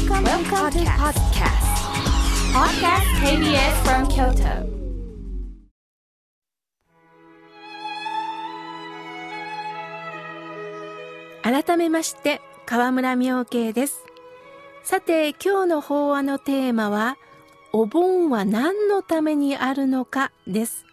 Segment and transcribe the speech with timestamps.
[0.00, 1.66] Welcome, Welcome to podcast.
[2.54, 4.64] Podcast KBS from Kyoto.
[11.42, 14.06] 改めまして河村明慶です
[14.82, 17.16] さて今日の法話のテーマは
[17.72, 20.86] お盆は何のためにあるのかです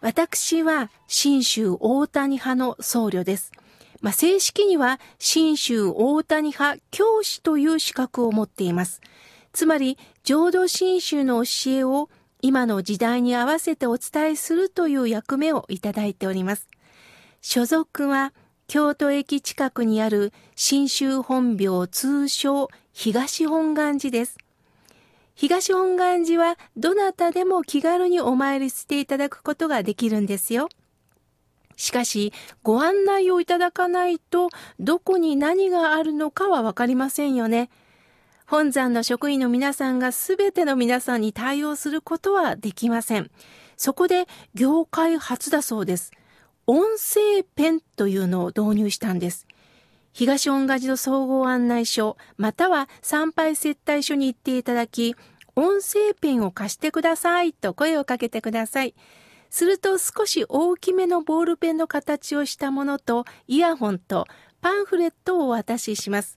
[0.00, 3.50] 私は新州大谷派の僧侶です
[4.00, 9.00] まあ、正式には新州大谷派教師という資格を持っています。
[9.52, 12.08] つまり、浄土真宗の教えを
[12.42, 16.68] 今の時代に合わせてお伝えするという役目をいただいております。
[17.40, 18.32] 所属は
[18.68, 24.36] 京都駅近くにある新州本廟通称東本願寺です。
[25.34, 30.68] 東本願寺はどなたでも気軽にお参りしていただくことができるんですよ。
[31.76, 34.48] しかし、ご案内をいただかないと、
[34.80, 37.70] どこに何があるのかはわかりませんよね。
[38.46, 43.30] 本山の職員の皆さんがすべての皆さんに対応することはできません。
[43.76, 46.12] そこで、業界初だそうです。
[46.66, 49.46] 音声ペンというのを導入したんです。
[50.12, 55.14] 東恩賀寺の総合案内所、または参拝接待所に行っていただき、
[55.56, 58.94] 音声ペンを貸してくださいと声をかけてください。
[59.56, 64.26] すると少し大きめのボールペンの形をしたものとイヤホンと
[64.60, 66.36] パンフレットをお渡しします。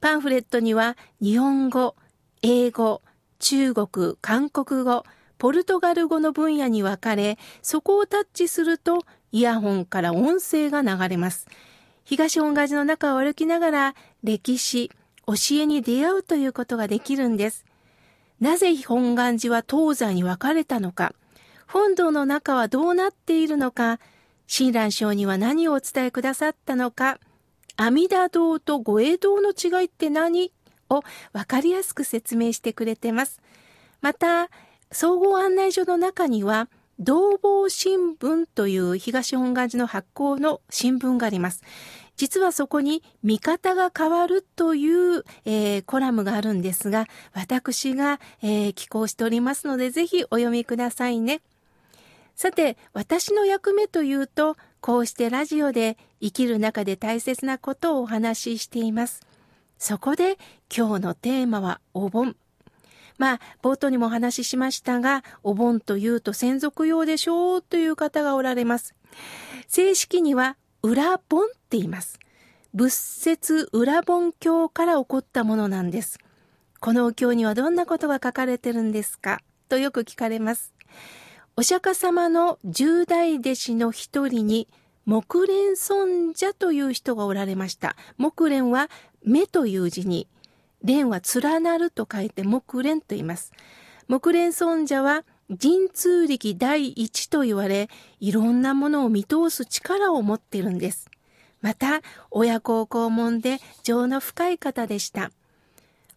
[0.00, 1.94] パンフレットには日本語、
[2.42, 3.02] 英語、
[3.38, 5.04] 中国、韓国語、
[5.38, 11.46] ポルトガル語の分野に分かれ、そこをタッチするとイヤホンから音声が流れます。
[12.02, 14.90] 東本願寺の中を歩きながら歴史、
[15.24, 17.64] 教えに出会うということができるんです。
[18.40, 21.14] なぜ本願寺は東西に分かれたのか。
[21.72, 24.00] 本堂の中はどうなっているのか、
[24.48, 27.20] 親鸞上には何をお伝えくださったのか、
[27.76, 30.52] 阿弥陀堂と御栄堂の違いって何
[30.88, 33.40] を分かりやすく説明してくれてます。
[34.00, 34.50] また、
[34.90, 41.62] 総合案内所の中には、同房新聞という東本願寺の発行の新聞があります。
[42.16, 51.40] 実はそこに見方が変わるという、えー、コラムがあるんですが、私が、えー、寄稿しておりますので、ぜひお読みくださいね。
[52.40, 59.20] さて、私の役目というと、こうしてラジオで生きる中で大切なことをお話ししています。
[59.76, 60.38] そこで
[60.74, 62.34] 今日のテーマはお盆。
[63.18, 68.94] まあ、冒頭にもお話ししましたが、お盆というと専属用でしょうという方がおられます。
[69.68, 72.18] 正式には裏盆って言います。
[72.72, 76.18] 仏説裏盆経から起こったものなんです。
[76.80, 79.42] このお経にはどんなことが書かれてるんですか？
[79.68, 80.72] とよく聞かれます。
[81.56, 84.68] お釈迦様の十大弟子の一人に、
[85.04, 87.96] 木蓮尊者という人がおられました。
[88.18, 88.88] 木蓮は
[89.24, 90.28] 目という字に、
[90.82, 93.52] 蓮は連なると書いて木蓮と言います。
[94.08, 95.24] 木蓮尊者は
[95.60, 97.88] 神通力第一と言われ、
[98.20, 101.10] いろんなものを見通す力を持っているんです。
[101.60, 102.00] また、
[102.30, 105.32] 親孝行門で情の深い方でした。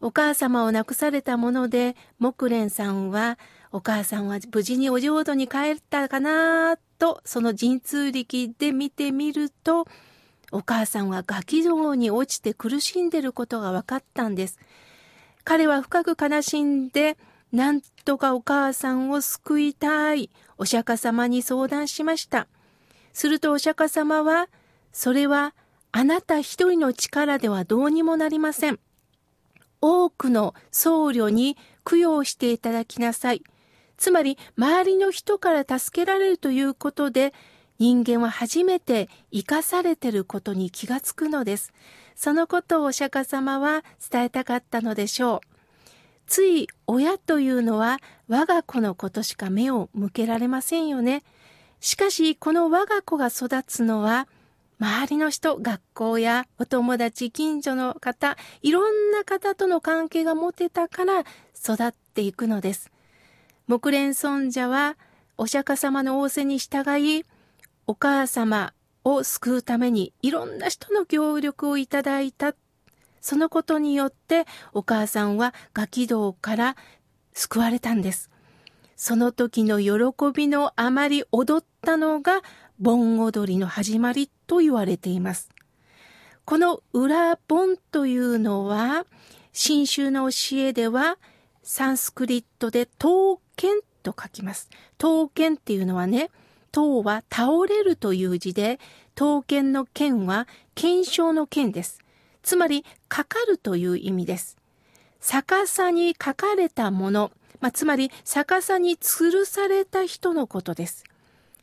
[0.00, 3.38] お母様を亡くされたもので、木蓮さんは、
[3.72, 9.86] お母さんは無事にお浄土に帰ったかなと、その神通力で見てみると、
[10.52, 14.58] お母さんはガキ道に落ちて苦しんでることが分かったんです。
[15.42, 17.16] 彼は深く悲しんで、
[17.50, 20.28] なんとかお母さんを救いたい、
[20.58, 22.48] お釈迦様に相談しました。
[23.14, 24.48] するとお釈迦様は、
[24.92, 25.54] それは
[25.92, 28.78] あなた一人の力ではどうにもなりません。
[29.80, 33.42] 多くの僧侶に供養していただきなさい。
[34.02, 37.32] つまり周りの人から助けられるということで
[37.78, 41.72] 人間は初めて生かされてることに気がつくのです。
[42.16, 45.40] そのことをお釈迦様は伝えたかったのでしょう。
[46.26, 51.22] つい親というのは我が子のことしか目を向けられませんよね。
[51.78, 54.26] しかしこの我が子が育つのは
[54.80, 62.90] 周りの人、学校やお友達、近所の方、いろんな方との関係が持てたから育っていくのです。
[63.66, 64.96] 木蓮尊者は
[65.38, 67.24] お釈迦様の仰せに従い、
[67.86, 68.72] お母様
[69.04, 72.54] を救うためにいろんな人の協力をいただいた。
[73.20, 76.76] そのことによってお母さんはガキ道から
[77.32, 78.30] 救われたんです。
[78.96, 82.42] その時の喜びのあまり踊ったのが
[82.78, 85.50] 盆踊りの始まりと言われています。
[86.44, 89.06] この裏盆というのは、
[89.52, 91.18] 新宗の教えでは、
[91.62, 94.68] サンスクリットで刀剣と書きます。
[94.98, 96.30] 刀剣っていうのはね、
[96.72, 98.80] 刀は倒れるという字で、
[99.14, 102.00] 刀剣の剣は検証の剣です。
[102.42, 104.56] つまり、かかるという意味です。
[105.20, 107.30] 逆さに書かれたもの、
[107.60, 111.04] まあ、つまり逆さに吊るされた人のことです。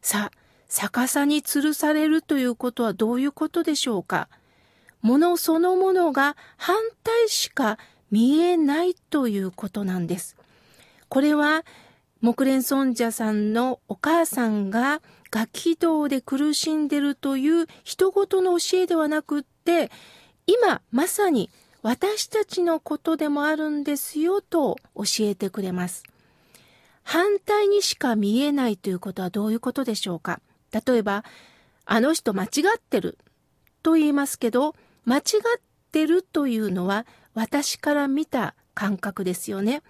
[0.00, 4.28] さあ、逆さに吊るされるということはどういうことでしょうか？
[5.02, 7.76] ものそのものが反対しか
[8.12, 10.36] 見えないということなんです。
[11.08, 11.64] これは
[12.20, 15.00] 木蓮尊者さんのお母さんが
[15.30, 19.90] 楽器道で苦しんでるという人事の教えではなくって、
[20.46, 21.50] 今まさに
[21.82, 26.02] 私たちのことでもあるんですよと教えてくれます。
[27.04, 30.40] 反対にしか見えないということはどういうことでしょうか？
[30.72, 31.24] 例えば、
[31.86, 33.16] あの人間違ってる
[33.82, 34.74] と言いますけど、
[35.04, 35.60] 間違っ
[35.92, 39.82] てるというのは私から見た感覚ですよね。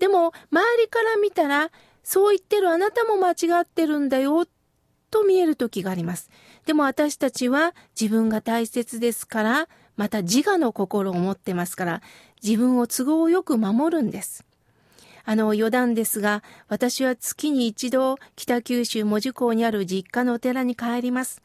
[0.00, 1.70] でも、周りから見たら、
[2.02, 4.46] そう言ってるあなたも間違ってるんだよ
[5.10, 6.30] と見える時があります。
[6.66, 12.02] でも私たちは自分が大切ですから、また自我の心を持ってますから、
[12.42, 14.44] 自分を都合よく守るんです。
[15.26, 21.42] あの余談ですが、私は月に一度北九州門司港にある実家のお寺に帰ります。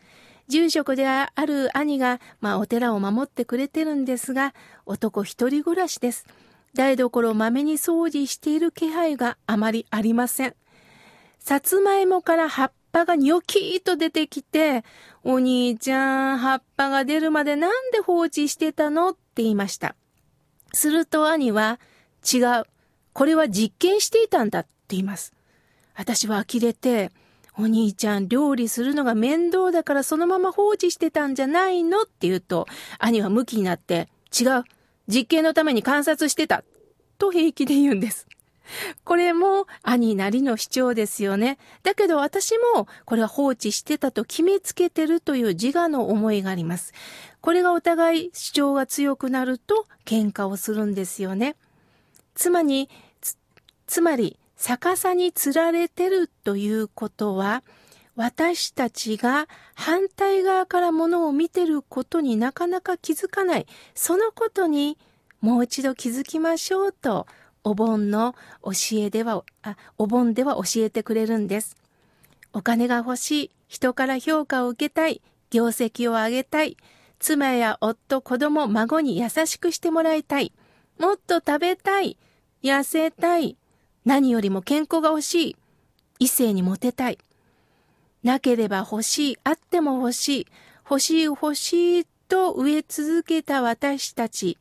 [0.48, 4.54] 住職である兄が、まあ、お寺を守ってくれてるんですが、
[4.86, 6.26] 男一人暮らしです。
[6.76, 10.56] 台所をまめに掃除している気配があまりありません。
[11.40, 14.84] さつまいもから葉っぱがニョキーと出てきて、
[15.24, 19.10] お兄ちゃん、葉っぱが出るまでなんで放置してたの？
[19.10, 19.96] って言いました。
[20.74, 21.80] すると兄は、
[22.32, 22.64] 違う。
[23.14, 25.34] これは実験していたんだって言います。
[25.96, 27.12] 私は呆れて、
[27.58, 32.02] お兄ちゃん料理するのが面倒だからそのまま放置してたんじゃないの？
[32.02, 32.66] って言うと、
[33.00, 34.64] 兄はムキになって、違う。
[35.08, 36.64] 実験のために観察してた。
[37.18, 38.28] と平気で言うんです。
[39.04, 41.58] これも兄なりの主張ですよね。
[41.84, 46.94] だけど私もこれは放置してたと決めつけてるという自我の思いがあります。
[47.42, 51.56] これがお互い主張が強くなると喧嘩をするんですよね。
[52.34, 52.90] つまり、
[53.22, 53.38] つ
[53.88, 57.64] つまり逆さに釣られてるということは
[58.16, 63.68] 私たちが反対側からものを見てることになかなか気づかない。
[63.94, 64.98] そのことに
[65.42, 67.28] もう一度気づきましょうと
[67.66, 71.76] お盆の教えでは、あ、お盆では教えてくれるんです。
[72.54, 76.78] お金が欲しい、人から評価を受けたい、業績を上げたい、
[77.18, 80.54] 妻や夫、子供、孫に優しくしてもらいたい、
[81.00, 82.18] もっと食べたい、
[82.62, 83.58] 痩せたい、
[84.06, 85.56] 何よりも健康が欲しい、
[86.20, 87.18] 異性にモテたい。
[88.26, 90.48] なければ欲しい、あっても欲しい、
[90.90, 94.58] 欲しい欲しいと植え続けた私たち。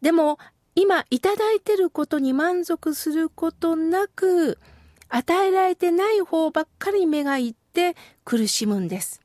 [0.00, 0.38] でも、
[0.76, 4.56] 今いただいてることに満足することなく、
[5.08, 9.20] 与えられてない方ばっかり目がいって苦しむんです。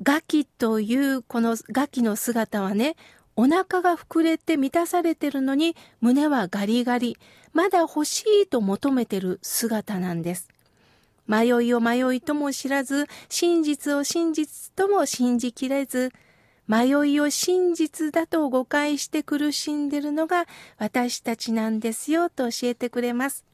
[0.00, 2.94] ガキというこのガキの姿はね、
[3.34, 7.16] お腹が膨れて満たされてるのに胸はガリガリ、
[7.52, 10.48] まだ欲しいと求めてる姿なんです。
[11.26, 16.12] 迷いを迷いとも知らず、真実を真実とも信じきれず、
[16.66, 20.46] 迷いを真実だと誤解して苦しんでるのが
[20.78, 23.44] 私たちなんですよと教えてくれます。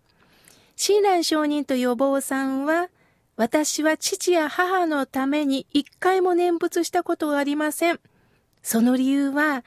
[0.77, 2.89] 親鸞上人と予防さんは、
[3.37, 8.01] 私は父や母のために一回も念仏したことがありません。
[8.63, 9.65] その理由は、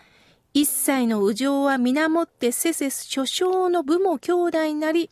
[0.54, 5.10] 一切の右情は皆もってせせ諸将の部も兄弟なり、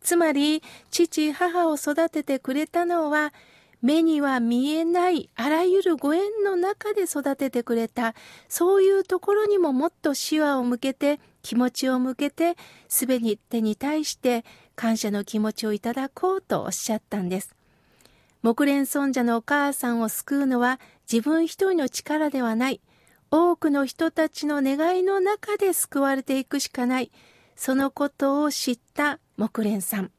[0.00, 3.32] つまり父母を育ててくれたのは
[3.80, 8.14] 目には見えないあらゆるご縁の中で育ててくれた、
[8.48, 12.56] そういうところにももっと視話を向けて、気持ちを向けて、
[12.88, 17.54] すべてに対して感謝の気持ちをいただこうとおっしゃったんです。
[18.42, 22.80] 木蓮尊者のお母さんを救うのは自分一人の力ではない。
[23.30, 27.12] 多くの人たちの願いの中で救われていくしかない。
[27.54, 30.10] そのことを知った木蓮さん。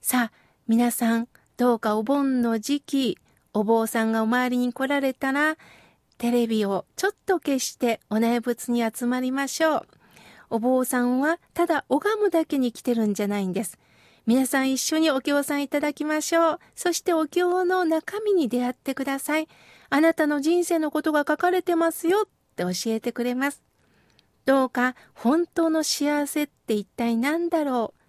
[0.00, 0.32] さあ、
[0.68, 3.18] 皆さん、どうかお盆の時期、
[3.52, 5.56] お坊さんがお参りに来られたら、
[6.18, 9.86] テレビをちょっと消してお念仏に集まりましょう。
[10.50, 13.76] お坊さんはただ拝むだけに来てるんじゃないんです。
[14.24, 16.58] 皆さん一緒にお経さんいただきましょう。
[16.76, 19.48] そしてお経の中身に出会ってください。
[19.90, 23.62] あなたの人生のことが書かれてますよって教えてくれます。
[24.44, 28.03] どうか本当の幸せって一体何だろう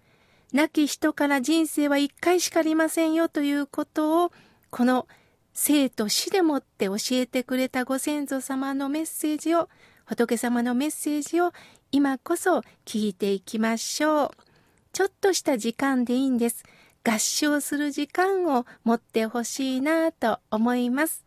[0.52, 4.32] 亡き人から人生は一回しかありませんよということを、
[4.70, 5.06] この
[5.52, 9.68] 生と死でもって教えてくれたご先祖様のメッセージを、
[10.04, 11.52] 仏様のメッセージを
[11.90, 14.30] 今こそ聞いていきましょう。
[14.92, 16.64] ちょっとした時間でいいんです。
[17.04, 21.25] 合唱する時間を持ってほしいなと思います。